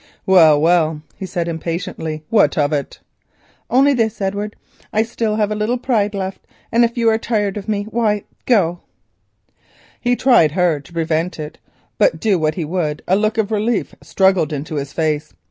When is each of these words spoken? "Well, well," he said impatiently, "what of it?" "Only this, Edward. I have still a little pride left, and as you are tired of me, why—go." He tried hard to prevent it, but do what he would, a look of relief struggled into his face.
"Well, 0.25 0.59
well," 0.59 1.03
he 1.15 1.27
said 1.27 1.47
impatiently, 1.47 2.23
"what 2.31 2.57
of 2.57 2.73
it?" 2.73 3.01
"Only 3.69 3.93
this, 3.93 4.19
Edward. 4.19 4.55
I 4.91 5.01
have 5.01 5.07
still 5.07 5.35
a 5.39 5.45
little 5.53 5.77
pride 5.77 6.15
left, 6.15 6.47
and 6.71 6.83
as 6.83 6.93
you 6.97 7.07
are 7.11 7.19
tired 7.19 7.55
of 7.55 7.69
me, 7.69 7.83
why—go." 7.83 8.79
He 9.99 10.15
tried 10.15 10.53
hard 10.53 10.85
to 10.85 10.93
prevent 10.93 11.37
it, 11.37 11.59
but 11.99 12.19
do 12.19 12.39
what 12.39 12.55
he 12.55 12.65
would, 12.65 13.03
a 13.07 13.15
look 13.15 13.37
of 13.37 13.51
relief 13.51 13.93
struggled 14.01 14.51
into 14.51 14.73
his 14.73 14.91
face. 14.91 15.35